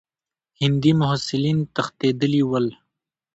[0.59, 2.67] هندي محصلین تښتېدلي ول.